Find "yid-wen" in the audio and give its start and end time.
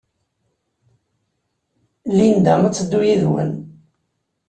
3.07-3.51